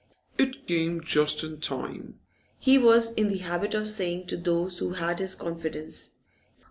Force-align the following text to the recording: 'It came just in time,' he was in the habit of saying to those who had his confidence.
'It 0.39 0.65
came 0.65 0.99
just 0.99 1.43
in 1.43 1.59
time,' 1.61 2.19
he 2.57 2.75
was 2.75 3.11
in 3.11 3.27
the 3.27 3.37
habit 3.37 3.75
of 3.75 3.87
saying 3.87 4.25
to 4.25 4.35
those 4.35 4.79
who 4.79 4.93
had 4.93 5.19
his 5.19 5.35
confidence. 5.35 6.09